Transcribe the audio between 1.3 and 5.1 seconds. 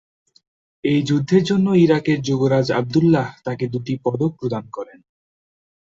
জন্য ইরাকের যুবরাজ আবদুল্লাহ তাকে দুটি পদক প্রদান করেন।